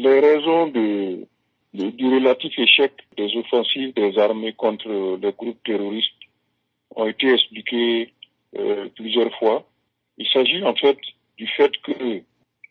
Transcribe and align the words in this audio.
Les 0.00 0.20
raisons 0.20 0.68
de, 0.68 1.26
du 1.74 2.14
relatif 2.14 2.56
échec 2.56 2.92
des 3.16 3.36
offensives 3.36 3.92
des 3.94 4.16
armées 4.16 4.52
contre 4.52 5.18
les 5.20 5.32
groupes 5.32 5.60
terroristes 5.64 6.22
ont 6.94 7.08
été 7.08 7.32
expliquées 7.32 8.12
euh, 8.56 8.88
plusieurs 8.94 9.36
fois. 9.40 9.66
Il 10.16 10.28
s'agit 10.28 10.62
en 10.62 10.76
fait 10.76 10.96
du 11.36 11.48
fait 11.48 11.72
que 11.82 12.22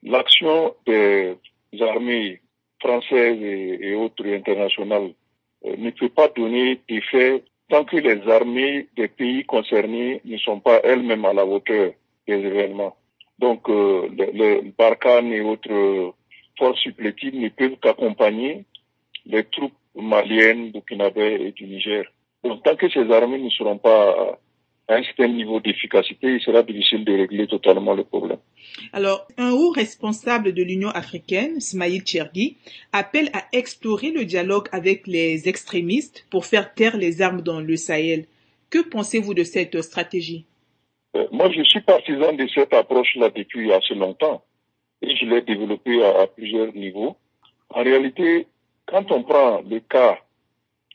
l'action 0.03 0.73
des 0.85 1.35
armées 1.81 2.39
françaises 2.79 3.41
et, 3.41 3.93
autres 3.95 4.25
internationales 4.25 5.11
euh, 5.65 5.75
ne 5.77 5.89
peut 5.89 6.07
pas 6.07 6.29
donner 6.29 6.79
d'effet 6.87 7.43
tant 7.67 7.83
que 7.83 7.97
les 7.97 8.25
armées 8.31 8.87
des 8.95 9.09
pays 9.09 9.43
concernés 9.43 10.21
ne 10.23 10.37
sont 10.37 10.61
pas 10.61 10.79
elles-mêmes 10.81 11.25
à 11.25 11.33
la 11.33 11.45
hauteur 11.45 11.91
des 12.25 12.35
événements. 12.35 12.95
Donc, 13.37 13.67
euh, 13.67 14.07
le, 14.17 14.61
le 14.71 15.33
et 15.33 15.41
autres 15.41 16.13
forces 16.57 16.79
supplétives 16.79 17.35
ne 17.35 17.49
peuvent 17.49 17.77
qu'accompagner 17.81 18.65
les 19.25 19.43
troupes 19.45 19.73
maliennes, 19.95 20.71
burkinabé 20.71 21.37
et 21.47 21.51
du 21.51 21.65
Niger. 21.65 22.05
Donc, 22.43 22.63
tant 22.63 22.75
que 22.75 22.89
ces 22.89 23.11
armées 23.11 23.39
ne 23.39 23.49
seront 23.49 23.77
pas 23.77 24.37
à 24.89 24.95
un 24.95 25.03
certain 25.03 25.27
niveau 25.27 25.59
d'efficacité, 25.59 26.27
il 26.35 26.41
sera 26.41 26.63
difficile 26.63 27.03
de 27.03 27.13
régler 27.13 27.47
totalement 27.47 27.93
le 27.93 28.05
problème. 28.05 28.37
Alors, 28.93 29.27
un 29.37 29.51
haut 29.51 29.71
responsable 29.71 30.53
de 30.53 30.63
l'Union 30.63 30.89
africaine, 30.89 31.59
Smaïl 31.59 32.03
Chergui, 32.05 32.57
appelle 32.93 33.29
à 33.33 33.43
explorer 33.51 34.11
le 34.11 34.23
dialogue 34.23 34.67
avec 34.71 35.05
les 35.07 35.49
extrémistes 35.49 36.25
pour 36.29 36.45
faire 36.45 36.73
taire 36.73 36.95
les 36.95 37.21
armes 37.21 37.41
dans 37.41 37.59
le 37.59 37.75
Sahel. 37.75 38.27
Que 38.69 38.79
pensez-vous 38.79 39.33
de 39.33 39.43
cette 39.43 39.81
stratégie? 39.81 40.45
Euh, 41.17 41.27
Moi, 41.31 41.51
je 41.51 41.63
suis 41.63 41.81
partisan 41.81 42.31
de 42.33 42.47
cette 42.47 42.73
approche-là 42.73 43.29
depuis 43.29 43.73
assez 43.73 43.95
longtemps 43.95 44.43
et 45.01 45.15
je 45.15 45.25
l'ai 45.25 45.41
développée 45.41 46.03
à, 46.03 46.27
plusieurs 46.27 46.73
niveaux. 46.73 47.17
En 47.69 47.83
réalité, 47.83 48.47
quand 48.85 49.11
on 49.11 49.23
prend 49.23 49.61
le 49.61 49.79
cas 49.79 50.19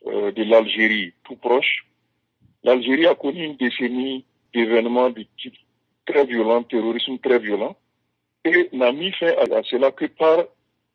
euh, 0.07 0.33
de 0.33 0.43
l'Algérie 0.45 1.13
tout 1.25 1.37
proche, 1.37 1.85
L'Algérie 2.65 3.07
a 3.07 3.15
connu 3.15 3.45
une 3.45 3.57
décennie 3.57 4.25
d'événements 4.55 5.11
de 5.11 5.27
type 5.37 5.55
très 6.07 6.25
violent, 6.25 6.63
terrorisme 6.63 7.19
très 7.19 7.39
violent, 7.39 7.77
et 8.45 8.69
n'a 8.73 8.93
mis 8.93 9.13
fin 9.13 9.33
à 9.39 9.63
cela 9.65 9.91
que 9.91 10.07
par 10.07 10.45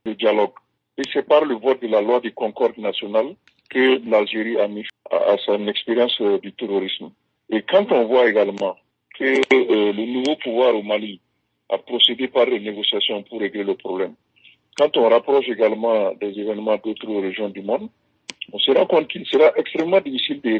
le 0.06 0.16
dialogue. 0.16 0.54
Et 0.98 1.04
c'est 1.12 1.28
par 1.28 1.44
le 1.44 1.56
vote 1.56 1.82
de 1.82 1.88
la 1.88 2.02
loi 2.02 2.20
de 2.22 2.30
concorde 2.30 2.78
nationale 2.78 3.36
que 3.70 4.02
l'Algérie 4.10 4.60
a 4.60 4.68
mis 4.68 4.86
à, 5.12 5.38
son 5.46 5.68
expérience 5.68 6.20
euh, 6.22 6.40
du 6.40 6.54
terrorisme. 6.54 7.12
Et 7.50 7.62
quand 7.62 7.92
on 7.92 8.06
voit 8.08 8.30
également 8.30 8.76
que 9.18 9.26
euh, 9.26 9.94
le 9.94 10.06
nouveau 10.06 10.36
pouvoir 10.38 10.74
au 10.76 10.84
Mali 10.84 11.20
a 11.70 11.78
procédé 11.78 12.28
par 12.28 12.48
une 12.48 12.64
négociation 12.64 13.24
pour 13.24 13.40
régler 13.40 13.64
le 13.64 13.76
problème, 13.76 14.14
quand 14.78 14.96
on 14.98 15.10
rapproche 15.10 15.50
également 15.50 16.14
des 16.14 16.40
événements 16.40 16.78
d'autres 16.78 17.12
régions 17.22 17.50
du 17.50 17.62
monde, 17.62 17.90
on 18.54 18.60
se 18.60 18.72
rend 18.72 18.86
compte 18.86 19.08
qu'il 19.08 19.26
sera 19.26 19.52
extrêmement 19.58 20.00
difficile 20.02 20.40
de 20.42 20.60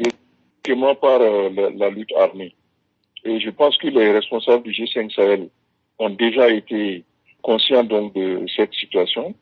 par 1.00 1.20
euh, 1.20 1.50
la, 1.76 1.88
lutte 1.88 2.12
armée. 2.16 2.54
Et 3.24 3.40
je 3.40 3.50
pense 3.50 3.76
que 3.78 3.88
les 3.88 4.12
responsables 4.12 4.64
du 4.64 4.72
G5 4.72 5.14
Sahel 5.14 5.48
ont 5.98 6.10
déjà 6.10 6.50
été 6.50 7.04
conscients 7.42 7.84
donc 7.84 8.14
de 8.14 8.44
cette 8.54 8.74
situation 8.74 9.34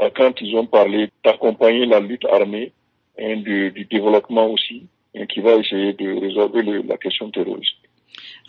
euh, 0.00 0.10
quand 0.14 0.40
ils 0.40 0.56
ont 0.56 0.66
parlé 0.66 1.10
d'accompagner 1.24 1.86
la 1.86 2.00
lutte 2.00 2.24
armée 2.24 2.72
et 3.18 3.36
du, 3.36 3.86
développement 3.90 4.46
aussi, 4.46 4.86
et 5.14 5.26
qui 5.26 5.40
va 5.40 5.56
essayer 5.56 5.92
de 5.92 6.18
résoudre 6.18 6.62
la 6.88 6.96
question 6.96 7.30
terroriste. 7.30 7.76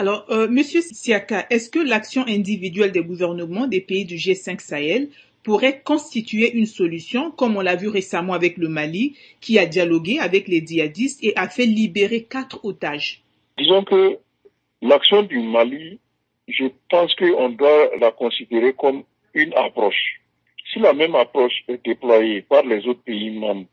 Alors, 0.02 0.26
euh, 0.32 0.48
Monsieur 0.48 0.82
Siaka, 0.82 1.46
est-ce 1.52 1.70
que 1.70 1.78
l'action 1.78 2.26
individuelle 2.28 2.92
des 2.92 3.04
gouvernements 3.04 3.68
des 3.68 3.82
pays 3.82 4.04
du 4.04 4.16
G5 4.16 4.60
Sahel 4.60 5.10
pourrait 5.44 5.84
constituer 5.86 6.52
une 6.54 6.66
solution, 6.66 7.30
comme 7.30 7.56
on 7.56 7.62
l'a 7.62 7.76
vu 7.76 7.88
récemment 7.88 8.34
avec 8.34 8.58
le 8.58 8.68
Mali, 8.68 9.16
qui 9.42 9.60
a 9.60 9.68
dialogué 9.68 10.18
avec 10.18 10.48
les 10.48 10.66
djihadistes 10.66 11.24
et 11.24 11.34
a 11.36 11.48
fait 11.48 11.68
libérer 11.68 12.24
quatre 12.24 12.66
otages? 12.66 13.22
Disons 13.60 13.84
que 13.84 14.18
l'action 14.82 15.22
du 15.22 15.38
Mali, 15.38 16.00
je 16.48 16.66
pense 16.90 17.14
qu'on 17.14 17.50
doit 17.50 17.96
la 18.00 18.10
considérer 18.10 18.74
comme 18.74 19.04
une 19.36 19.54
approche. 19.54 20.20
Si 20.74 20.80
la 20.80 20.94
même 20.94 21.14
approche 21.14 21.62
est 21.68 21.86
déployée 21.86 22.42
par 22.42 22.66
les 22.66 22.88
autres 22.88 23.04
pays 23.04 23.30
membres 23.30 23.68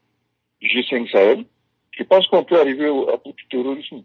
du 0.61 0.69
G5 0.69 1.11
Sahel, 1.11 1.47
je 1.93 2.03
pense 2.03 2.27
qu'on 2.27 2.45
peut 2.45 2.61
arriver 2.61 2.91
au, 2.91 3.07
bout 3.25 3.33
du 3.33 3.47
terrorisme. 3.47 4.03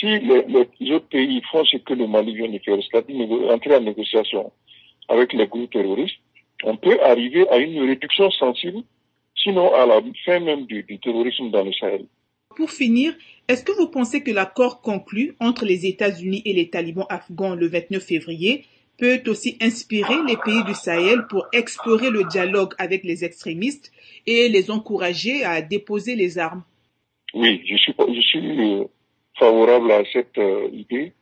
Si 0.00 0.06
les, 0.06 0.44
les, 0.48 0.92
autres 0.92 1.08
pays 1.08 1.42
font 1.52 1.62
ce 1.66 1.76
que 1.76 1.92
le 1.92 2.06
Mali 2.06 2.34
vient 2.34 2.48
de 2.48 2.58
faire, 2.58 2.78
c'est-à-dire 2.82 3.30
entrer 3.50 3.76
en 3.76 3.80
négociation 3.80 4.50
avec 5.08 5.34
les 5.34 5.46
groupes 5.46 5.70
terroristes, 5.70 6.16
on 6.64 6.76
peut 6.76 6.98
arriver 7.02 7.46
à 7.50 7.58
une 7.58 7.80
réduction 7.80 8.30
sensible, 8.30 8.82
sinon 9.36 9.74
à 9.74 9.84
la 9.84 10.00
fin 10.24 10.40
même 10.40 10.64
du, 10.66 10.84
terrorisme 11.02 11.50
dans 11.50 11.64
le 11.64 11.72
Sahel. 11.74 12.06
Pour 12.56 12.70
finir, 12.70 13.14
est-ce 13.48 13.62
que 13.62 13.72
vous 13.72 13.88
pensez 13.88 14.22
que 14.22 14.30
l'accord 14.30 14.80
conclu 14.80 15.36
entre 15.38 15.66
les 15.66 15.86
États-Unis 15.86 16.42
et 16.46 16.54
les 16.54 16.70
talibans 16.70 17.06
afghans 17.10 17.54
le 17.54 17.68
29 17.68 18.02
février 18.02 18.64
peut 18.98 19.22
aussi 19.26 19.56
inspirer 19.60 20.16
les 20.26 20.36
pays 20.36 20.64
du 20.64 20.74
Sahel 20.74 21.26
pour 21.28 21.46
explorer 21.52 22.10
le 22.10 22.24
dialogue 22.24 22.74
avec 22.78 23.04
les 23.04 23.24
extrémistes 23.24 23.92
et 24.26 24.48
les 24.48 24.70
encourager 24.70 25.44
à 25.44 25.62
déposer 25.62 26.16
les 26.16 26.38
armes? 26.38 26.64
Oui, 27.34 27.62
je 27.66 27.76
suis, 27.76 27.94
je 27.98 28.20
suis 28.20 28.38
euh, 28.38 28.84
favorable 29.40 29.90
à 29.90 30.02
cette 30.12 30.38
euh, 30.38 30.68
idée 30.72 31.12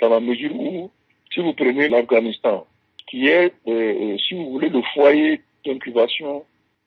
dans 0.00 0.08
la 0.08 0.20
mesure 0.20 0.54
où, 0.54 0.90
si 1.34 1.40
vous 1.40 1.52
prenez 1.52 1.88
l'Afghanistan, 1.88 2.66
qui 3.08 3.26
est, 3.26 3.52
euh, 3.66 4.14
euh, 4.14 4.18
si 4.18 4.34
vous 4.34 4.50
voulez, 4.52 4.68
le 4.68 4.80
foyer 4.94 5.42
d'incubation 5.66 6.44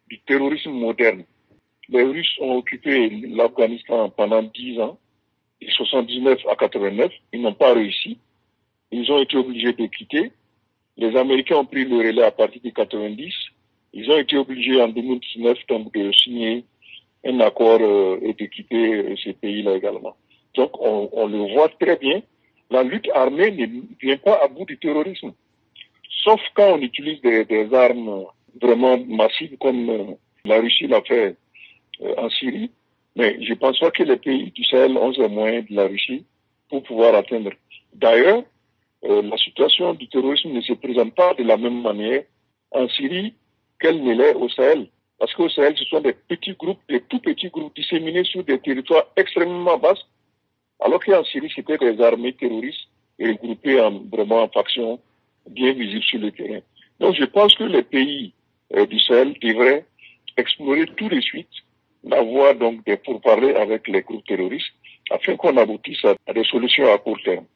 du 0.07 0.17
terrorisme 0.21 0.71
moderne. 0.71 1.23
Les 1.89 2.03
Russes 2.03 2.37
ont 2.39 2.55
occupé 2.55 3.09
l'Afghanistan 3.09 4.09
pendant 4.09 4.41
10 4.41 4.79
ans, 4.79 4.97
de 5.61 5.67
79 5.69 6.39
à 6.49 6.55
89. 6.55 7.11
Ils 7.33 7.41
n'ont 7.41 7.53
pas 7.53 7.73
réussi. 7.73 8.17
Ils 8.91 9.11
ont 9.11 9.21
été 9.21 9.35
obligés 9.37 9.73
de 9.73 9.85
quitter. 9.87 10.31
Les 10.97 11.15
Américains 11.17 11.57
ont 11.57 11.65
pris 11.65 11.85
le 11.85 11.97
relais 11.97 12.23
à 12.23 12.31
partir 12.31 12.61
de 12.63 12.69
90. 12.69 13.33
Ils 13.93 14.09
ont 14.09 14.17
été 14.17 14.37
obligés 14.37 14.81
en 14.81 14.87
2019 14.87 15.57
donc, 15.67 15.93
de 15.93 16.11
signer 16.13 16.63
un 17.25 17.39
accord 17.41 17.81
et 18.21 18.33
de 18.33 18.45
quitter 18.45 19.15
ces 19.23 19.33
pays-là 19.33 19.75
également. 19.75 20.15
Donc 20.55 20.71
on, 20.79 21.27
le 21.27 21.53
voit 21.53 21.69
très 21.79 21.97
bien. 21.97 22.21
La 22.69 22.83
lutte 22.83 23.09
armée 23.13 23.51
ne 23.51 23.67
vient 24.01 24.17
pas 24.17 24.39
à 24.43 24.47
bout 24.47 24.65
du 24.65 24.77
terrorisme 24.77 25.33
sauf 26.23 26.41
quand 26.53 26.73
on 26.73 26.81
utilise 26.81 27.21
des, 27.21 27.73
armes 27.73 28.25
vraiment 28.61 28.97
massives 28.97 29.57
comme 29.59 29.89
euh, 29.89 30.03
la 30.45 30.59
Russie 30.59 30.87
l'a 30.87 31.01
fait 31.01 31.35
euh, 32.01 32.13
en 32.17 32.29
Syrie. 32.29 32.71
Mais 33.15 33.37
je 33.43 33.53
pense 33.53 33.79
pas 33.79 33.91
que 33.91 34.03
les 34.03 34.17
pays 34.17 34.51
du 34.51 34.63
Sahel 34.63 34.97
ont 34.97 35.11
les 35.11 35.27
moyens 35.27 35.67
de 35.69 35.75
la 35.75 35.87
Russie 35.87 36.25
pour 36.69 36.83
pouvoir 36.83 37.15
atteindre. 37.15 37.51
D'ailleurs, 37.93 38.43
euh, 39.03 39.21
la 39.21 39.37
situation 39.37 39.93
du 39.93 40.07
terrorisme 40.07 40.49
ne 40.49 40.61
se 40.61 40.73
présente 40.73 41.13
pas 41.15 41.33
de 41.33 41.43
la 41.43 41.57
même 41.57 41.81
manière 41.81 42.23
en 42.71 42.87
Syrie 42.89 43.33
qu'elle 43.79 44.01
ne 44.03 44.13
l'est 44.13 44.35
au 44.35 44.47
Sahel. 44.49 44.87
Parce 45.19 45.33
qu'au 45.33 45.49
Sahel, 45.49 45.75
ce 45.77 45.85
sont 45.85 46.01
des 46.01 46.13
petits 46.13 46.53
groupes, 46.53 46.79
des 46.89 47.01
tout 47.01 47.19
petits 47.19 47.49
groupes 47.49 47.75
disséminés 47.75 48.23
sur 48.23 48.43
des 48.43 48.59
territoires 48.59 49.07
extrêmement 49.15 49.77
vastes, 49.77 50.07
alors 50.81 51.03
qu'en 51.03 51.23
Syrie, 51.23 51.51
c'était 51.55 51.77
des 51.77 52.01
armées 52.01 52.33
terroristes 52.33 52.87
regroupées 53.19 53.79
en, 53.79 53.99
vraiment 54.11 54.43
en 54.43 54.49
factions 54.49 54.99
bien 55.49 55.73
visible 55.73 56.03
sur 56.03 56.19
le 56.19 56.31
terrain. 56.31 56.59
Donc 56.99 57.15
je 57.15 57.25
pense 57.25 57.53
que 57.55 57.63
les 57.63 57.83
pays 57.83 58.33
euh, 58.75 58.85
du 58.85 58.99
Sahel 58.99 59.35
devraient 59.41 59.85
explorer 60.37 60.85
tout 60.97 61.09
de 61.09 61.21
suite 61.21 61.49
la 62.03 62.21
voie 62.21 62.53
donc 62.53 62.83
des 62.85 62.97
pourparlers 62.97 63.55
avec 63.55 63.87
les 63.87 64.01
groupes 64.01 64.25
terroristes 64.25 64.73
afin 65.11 65.35
qu'on 65.35 65.57
aboutisse 65.57 66.03
à 66.05 66.33
des 66.33 66.43
solutions 66.45 66.91
à 66.91 66.97
court 66.97 67.19
terme. 67.23 67.45